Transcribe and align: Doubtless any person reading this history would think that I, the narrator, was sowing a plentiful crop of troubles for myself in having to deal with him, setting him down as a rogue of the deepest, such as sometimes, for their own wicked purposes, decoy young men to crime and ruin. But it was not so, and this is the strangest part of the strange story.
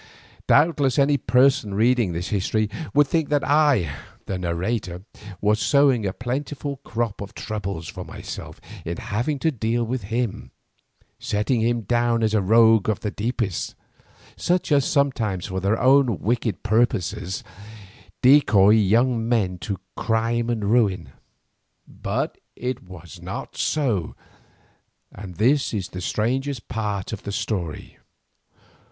Doubtless 0.47 0.97
any 0.97 1.15
person 1.17 1.75
reading 1.75 2.11
this 2.11 2.29
history 2.29 2.71
would 2.91 3.05
think 3.05 3.29
that 3.29 3.47
I, 3.47 3.87
the 4.25 4.39
narrator, 4.39 5.03
was 5.41 5.59
sowing 5.59 6.07
a 6.07 6.11
plentiful 6.13 6.77
crop 6.77 7.21
of 7.21 7.35
troubles 7.35 7.87
for 7.87 8.03
myself 8.03 8.59
in 8.83 8.97
having 8.97 9.37
to 9.37 9.51
deal 9.51 9.83
with 9.83 10.05
him, 10.05 10.49
setting 11.19 11.61
him 11.61 11.81
down 11.81 12.23
as 12.23 12.33
a 12.33 12.41
rogue 12.41 12.89
of 12.89 13.01
the 13.01 13.11
deepest, 13.11 13.75
such 14.35 14.71
as 14.71 14.85
sometimes, 14.85 15.45
for 15.45 15.59
their 15.59 15.79
own 15.79 16.17
wicked 16.17 16.63
purposes, 16.63 17.43
decoy 18.23 18.71
young 18.71 19.29
men 19.29 19.59
to 19.59 19.77
crime 19.95 20.49
and 20.49 20.65
ruin. 20.71 21.11
But 21.87 22.39
it 22.55 22.81
was 22.81 23.21
not 23.21 23.55
so, 23.55 24.15
and 25.11 25.35
this 25.35 25.75
is 25.75 25.89
the 25.89 26.01
strangest 26.01 26.67
part 26.67 27.13
of 27.13 27.21
the 27.21 27.31
strange 27.31 27.93
story. 27.93 27.97